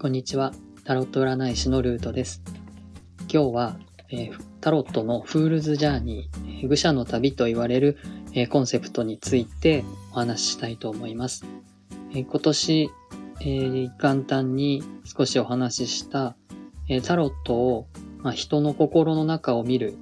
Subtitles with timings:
[0.00, 0.52] こんにちは。
[0.84, 2.40] タロット占い師のルートです。
[3.22, 3.76] 今日は、
[4.10, 7.98] えー、タロットのフールズジャーニー、愚者の旅と言われる、
[8.32, 9.82] えー、コンセプトについて
[10.12, 11.44] お話ししたいと思います。
[12.12, 12.90] えー、今年、
[13.40, 16.36] え元旦に少しお話しした、
[16.88, 17.88] えタロットを、
[18.18, 19.96] まあ、人の心の中を見る、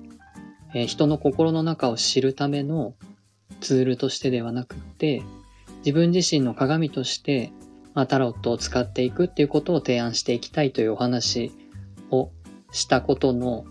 [0.74, 2.92] え人の心の中を知るための
[3.62, 5.22] ツールとしてではなくて、
[5.78, 7.50] 自分自身の鏡として、
[7.96, 11.50] まあ、タロットを使っていくっていうことを提案していきたいというお話
[12.10, 12.30] を
[12.70, 13.64] したことの、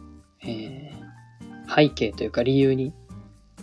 [0.44, 2.92] えー、背景というか理由に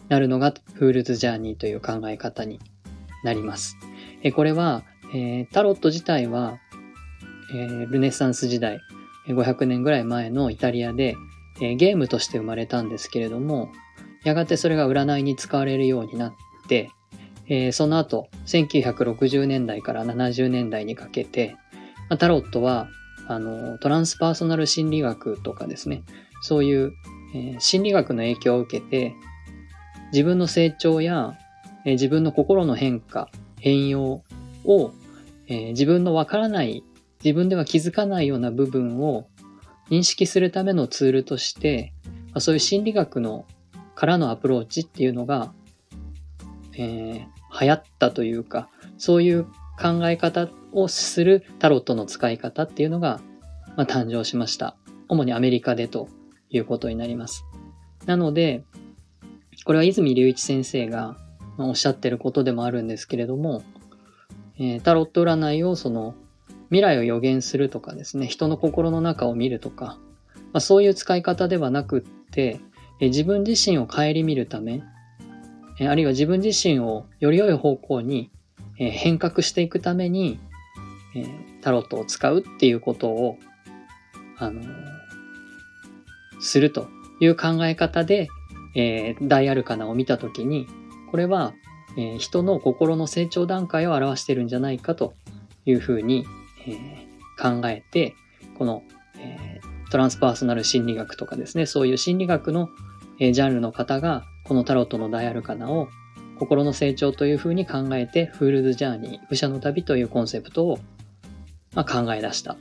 [0.08, 2.60] なるのがフールズジャーニーという考え方に
[3.24, 3.76] なります。
[4.22, 6.60] えこれは、えー、タロット自体は、
[7.52, 8.78] えー、ルネサンス時代、
[9.26, 11.16] 500年ぐらい前のイタリアで、
[11.60, 13.72] え、ゲームとして生まれたんですけれども、
[14.22, 16.34] やがてそれが占いに使われるようになっ
[16.68, 16.90] て、
[17.48, 21.56] えー、その後、1960年代から70年代にかけて、
[22.08, 22.88] まあ、タロットは、
[23.28, 26.02] あの、トランスパーソナル心理学とかですね、
[26.42, 26.92] そういう、
[27.34, 29.14] えー、心理学の影響を受けて、
[30.12, 31.38] 自分の成長や、
[31.84, 34.22] えー、自分の心の変化、変容
[34.64, 34.92] を、
[35.48, 36.84] えー、自分のわからない、
[37.24, 39.26] 自分では気づかないような部分を
[39.90, 43.46] 認識するためのツールとして、まあ、そういう心理学の
[43.94, 45.52] からのアプローチっていうのが、
[46.74, 49.44] えー、流行ったというか、そういう
[49.80, 53.20] 考え方をするタロットの使い方っていうのが、
[53.76, 54.76] まあ、誕生しました。
[55.08, 56.08] 主にアメリカでと
[56.50, 57.44] いうことになります。
[58.06, 58.64] なので、
[59.64, 61.16] これは泉隆一先生が
[61.58, 63.62] おっしゃってることでもあるんですけれども、
[64.58, 66.14] えー、タロット占いをその
[66.68, 69.98] 未来を予言するとかですね、人の心の中を見るとか、
[70.34, 72.60] まあ、そういう使い方ではなくって、
[73.00, 74.82] えー、自分自身を顧みるため、
[75.80, 78.30] あるいは自分自身をより良い方向に、
[78.76, 80.38] 変革していくために、
[81.60, 83.38] タロットを使うっていうことを、
[84.38, 84.62] あの
[86.40, 86.88] すると
[87.20, 88.28] いう考え方で、
[88.74, 90.66] え大アルカナを見たときに、
[91.10, 91.54] これは、
[91.96, 95.14] え人の心の成長段階を表してるんじゃないかと
[95.66, 96.24] いうふうに、
[96.66, 98.14] えー、考えて、
[98.58, 98.82] この、
[99.18, 99.60] え、
[99.90, 102.70] トランスパーソナル心理学とかですね、そういう心理学の、
[103.24, 105.88] え、ジャンルの方が、このタロットのダイアルカナを
[106.40, 110.80] 心の成長というふうに考えて、フールズジャーニー、武者の旅というコンセプトを、
[111.72, 112.56] ま、考え出した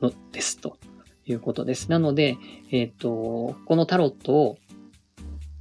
[0.00, 0.78] のですと
[1.26, 1.90] いうことです。
[1.90, 2.36] なので、
[2.70, 4.58] えっ、と、このタロットを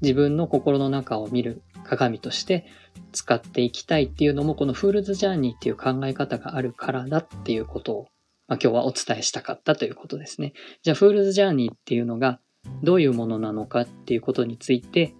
[0.01, 2.67] 自分の心の中を見る鏡として
[3.13, 8.07] 使っていきたいっていうのも、この Fool's Journey っていう考え方があるからだっていうことを、
[8.47, 10.53] まあ、今日はお伝えしたかったということですね。
[10.83, 12.39] じゃあ、 Fool's Journey っていうのが
[12.83, 15.13] どういうものなのかっていうことについて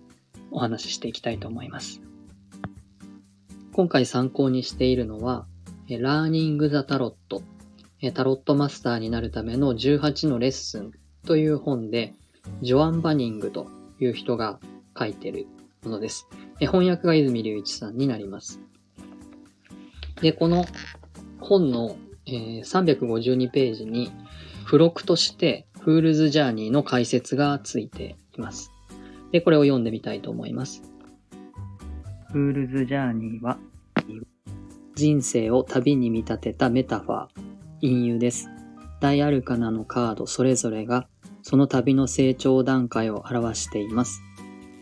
[0.52, 2.02] お話ししていきたいと思います。
[3.74, 5.46] 今回参考にしているのは、
[5.88, 7.44] Learning the Tarot、
[8.14, 10.92] タロットマスターになるための18のレッスン
[11.26, 12.14] という本で、
[12.62, 13.68] ジョアン・バニングと
[14.00, 14.60] いう人が
[14.98, 15.48] 書いてる
[15.84, 16.28] ものです。
[16.60, 18.60] 翻訳が泉隆一さんになります。
[20.22, 20.66] で、この
[21.40, 24.12] 本の、352ページに
[24.66, 28.72] 付録としてフールズジャーニーの解説がついています。
[29.32, 30.84] で、これを読んでみたいと思います。
[32.32, 33.58] フールズジャーニーは？
[34.94, 37.28] 人生を旅に見立てたメタファー、
[37.82, 38.48] 隠喩です。
[39.00, 41.08] 大アルカナのカードそれぞれが
[41.42, 44.22] その旅の成長段階を表しています。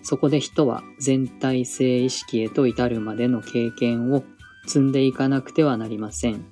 [0.03, 4.23] そこで人は全体性意識へと至るまでの経験を
[4.65, 6.43] 積んでいかなくてはなりません。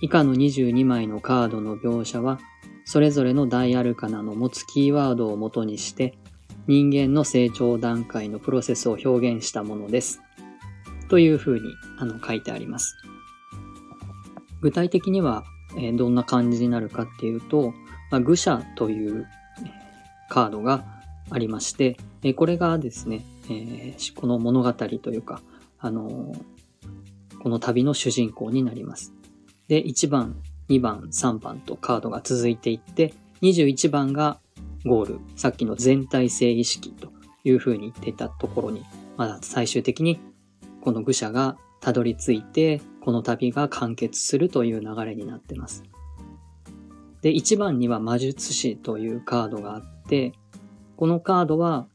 [0.00, 2.38] 以下の22枚のカードの描写は、
[2.84, 6.14] それぞれの大アルカナの持つキーワードをもとにして、
[6.66, 10.20] 人間の成長段階のプロセスを表現したものです。
[11.08, 12.96] というふうにあの書いてあります。
[14.60, 15.44] 具体的には、
[15.76, 17.72] え、どんな感じになるかっていうと、
[18.10, 19.26] まあ、愚者という
[20.28, 20.84] カードが
[21.30, 25.40] ありまして、えこれがですね、え、この物語というか、
[25.78, 26.32] あの、
[27.42, 29.12] この旅の主人公になります。
[29.68, 30.36] で、1番、
[30.70, 33.12] 2番、3番とカードが続いていって、
[33.42, 34.38] 21番が
[34.86, 37.12] ゴール、さっきの全体性意識と
[37.44, 38.84] いう風に言ってたところに、
[39.16, 40.20] まだ最終的に
[40.80, 45.82] この愚者がたどり着いて、この旅が完結するという流れになってます。
[47.22, 50.32] で、1番には魔術師というカードがあって、
[50.96, 51.86] このカードは、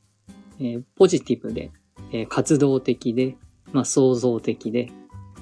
[0.60, 1.72] えー、ポジティブで、
[2.12, 3.36] えー、活動的で、
[3.72, 4.90] まあ、創造的で、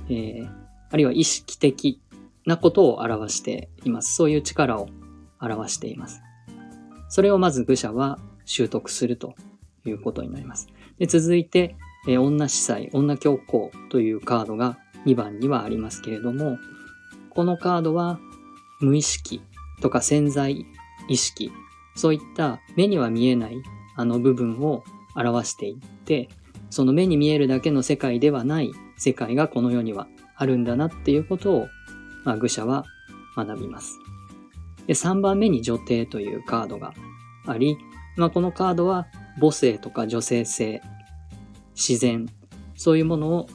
[0.09, 0.49] えー、
[0.89, 2.01] あるいは意識的
[2.45, 4.15] なことを表しています。
[4.15, 4.89] そういう力を
[5.39, 6.21] 表しています。
[7.09, 9.35] それをまず愚者は習得すると
[9.85, 10.67] いうことになります。
[10.97, 11.75] で続いて、
[12.07, 16.57] えー、女司祭、女教皇というカードが2番にはありますけれども、
[17.29, 18.19] このカードは、
[18.79, 19.41] 無意識
[19.81, 20.65] とか潜在
[21.07, 21.51] 意識、
[21.95, 23.57] そういった目には見えない
[23.95, 24.83] あの部分を
[25.15, 25.75] 表していっ
[26.05, 26.29] て、
[26.69, 31.67] その目に見えるだけの世界ではない世界がこの世にはあるんだなっていうことを、
[32.23, 32.85] まあ、愚者は
[33.35, 33.99] 学びます。
[34.87, 36.93] で、3番目に女帝というカードが
[37.47, 37.77] あり、
[38.15, 39.07] まあ、このカードは
[39.39, 40.81] 母性とか女性性、
[41.75, 42.27] 自然、
[42.75, 43.47] そういうものを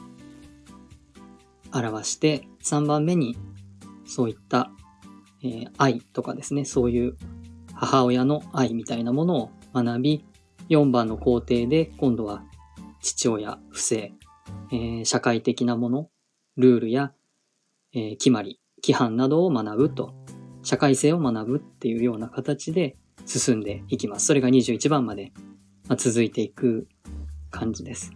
[1.73, 3.37] 表して、3番目に
[4.05, 4.71] そういった、
[5.43, 7.17] えー、愛とかですね、そういう
[7.73, 10.25] 母親の愛みたいなものを学び、
[10.69, 12.43] 4番の工程で今度は
[13.01, 14.13] 父親、不正、
[14.71, 16.09] えー、社会的なもの、
[16.57, 17.13] ルールや、
[17.93, 20.13] えー、決まり、規範などを学ぶと、
[20.63, 24.27] 社会性を学ぶっていうような形で進んでいきます。
[24.27, 25.31] それが21番まで、
[25.97, 26.87] 続いていく
[27.49, 28.11] 感じです。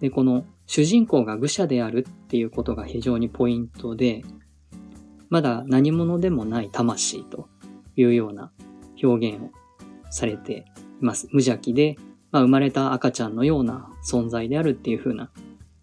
[0.00, 4.22] で、この主人公が愚者であるっていうことが非常にポイントで、
[5.28, 7.48] まだ何者でもない魂と
[7.96, 8.52] いうような
[9.02, 9.50] 表現を
[10.10, 10.64] されて
[11.00, 11.26] います。
[11.32, 11.96] 無邪気で、
[12.30, 15.30] まあ、生まれた赤ちゃんのような存在であるっていう風な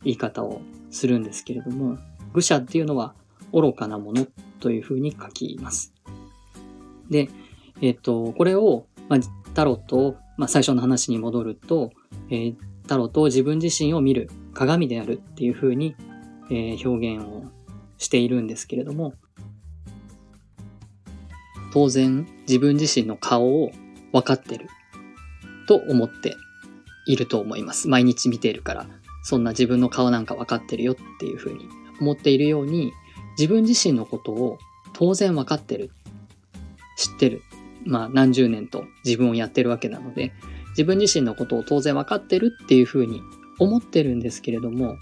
[0.04, 1.98] 言い方をするんですけれども、
[2.34, 3.16] 愚者っていうのは
[3.54, 4.28] 愚かなもの
[4.60, 5.94] という風に書きます。
[7.10, 7.30] で、
[7.82, 9.20] えっ、と、これを、まあ、
[9.54, 11.92] タロットを、まあ、最初の話に戻ると、
[12.30, 12.56] えー、
[12.88, 15.96] タロットを自分自身を見る鏡であるっていう風に、
[16.50, 17.44] えー、表現を
[17.98, 19.14] しているんですけれども、
[21.72, 23.72] 当然自分自身の顔を
[24.12, 24.68] 分かってる
[25.68, 26.36] と思って
[27.06, 27.88] いると思います。
[27.88, 28.88] 毎日見ているから、
[29.24, 31.68] そんな自分の顔なんか分かってるよっていうふうに
[32.02, 32.92] 思っているように、
[33.40, 34.60] 自分自身のことを
[34.92, 35.92] 当然分かってる。
[36.98, 37.42] 知ってる。
[37.86, 40.34] まあ何十年と自分をやってるわけなので、
[40.72, 43.22] 自分自身のことを当然分かってるっていうふうに
[43.58, 44.98] 思ってるんですけれども、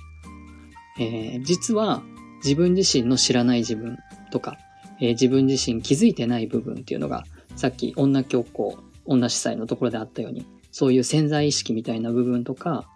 [0.99, 2.03] えー、実は
[2.43, 3.97] 自分自身の知らない自分
[4.31, 4.57] とか、
[5.01, 7.23] えー、自分自身気づいてない部分っていうのが、
[7.55, 12.87] さっき女教皇、女司祭のところであったように、そういう潜在意識みたいな部分とか、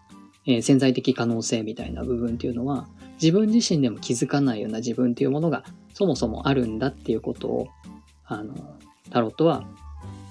[0.45, 2.87] えー、潜在的可能性みたいな部分っていうのは、
[3.21, 5.63] 自分自身でも気づかないような自分っていうものが
[5.93, 7.67] そもそもあるんだっていうことを、
[8.25, 8.55] あの、
[9.11, 9.65] タロットは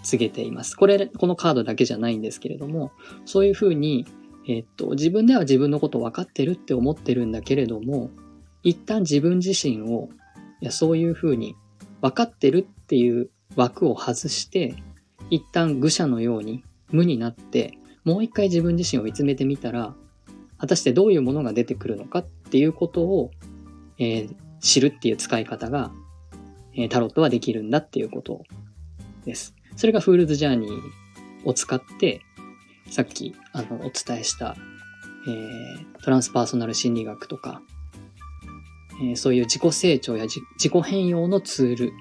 [0.02, 0.74] 告げています。
[0.74, 2.92] これ、このカードだけじゃないんですけれども、
[3.24, 4.06] そういうふうに、
[4.48, 8.10] えっと、自分では自分のこと分かってるって思ってるんだけれども、
[8.62, 10.08] 一旦自分自身を
[10.60, 11.56] いや、そういうふうに
[12.02, 14.74] 分かってるっていう枠を外して、
[15.30, 19.94] 一旦愚者のように無になって、もう一回自分自身を見つめてみたら、
[20.60, 23.30] 果たしてどういうものが出てくるのかっていうことを、
[23.98, 25.90] えー、知るっていう使い方が、
[26.74, 28.42] えー、タロットはできるんだっていうこと
[29.24, 29.54] です。
[29.76, 30.80] それがフールズジャーニー
[31.44, 32.20] を使って、
[32.90, 34.54] さっきあのお伝えした、
[35.26, 37.62] えー、トランスパーソナル心理学とか、
[39.02, 41.92] え、そういう自己成長や自己変容のツール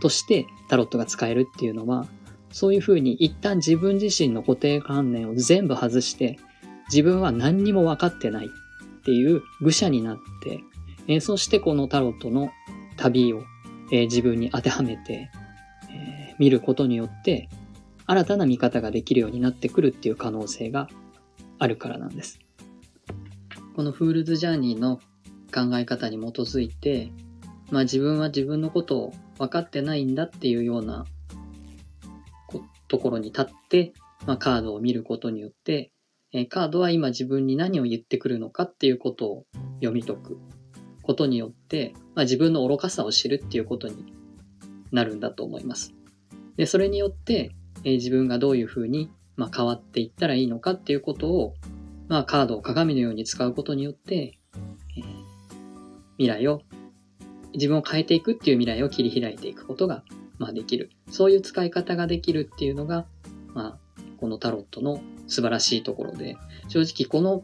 [0.00, 2.06] としてタロットが使えるっていうのは、
[2.50, 6.38] そういうふうに一旦自分自身の固定観念を全部外して、
[6.88, 8.48] 自分は何にも分かってないっ
[9.02, 10.60] ていう愚者になって、
[11.08, 12.50] えー、そしてこのタロットの
[12.96, 13.42] 旅を、
[13.92, 15.30] えー、自分に当てはめて、
[15.90, 17.48] えー、見ることによって、
[18.06, 20.88] 新たな見方ができるようになってくるっていう可能性が
[21.58, 22.38] あるからなんです。
[23.74, 25.00] このフールズジャーニーの
[25.52, 27.10] 考え方に基づいて、
[27.70, 31.04] まあ自分は自分のことを分かってないんだっていうような
[32.88, 33.92] ところに立って、
[34.26, 35.92] まあ、カードを見ることによって、
[36.36, 40.38] えー、カードは今自分に何を言ってくるのかっていうことを読み解く
[41.02, 44.12] ことによって、まあ、自分の愚かさを知るっていうことに
[44.92, 45.94] なるんだと思います。
[46.58, 47.52] で、それによって、
[47.84, 51.54] えー、自分がどういうふうに、まあ、変わっていったらいいのかっていうことを、
[52.08, 54.38] まあ、カードを鏡のように使うことによって、
[54.94, 55.02] えー、
[56.18, 56.60] 未来を、
[57.54, 60.04] 自分を変えていくっていう未来を切り開いていくことが、
[60.36, 60.90] まあ、できる。
[61.10, 63.06] そういう使い方ができるっていうのが、
[63.54, 63.78] まあ、
[64.18, 66.36] このタロットの素晴らしいところで、
[66.68, 67.42] 正直この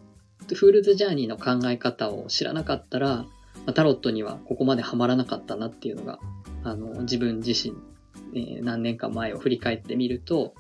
[0.55, 3.27] フールズジャーニーの考え方を知らなかったら、
[3.75, 6.19] タロットにはここまでハマらなかったなっていうのが、
[6.65, 7.77] あの、自分自身、
[8.35, 10.55] えー、何年か前を振り返ってみると、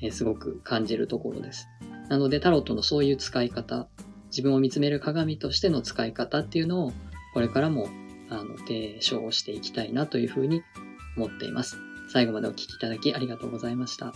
[0.00, 1.68] えー、すごく感じるところです。
[2.08, 3.88] なので、タロットのそういう使い方、
[4.30, 6.92] 自分を見つめる鏡としての使い方っていうのを
[7.32, 7.88] これからも、
[8.30, 10.62] あの、提唱していきたいなというふうに
[11.16, 11.78] 思っています。
[12.08, 14.12] 最後までお聴きいただきありがとうございました。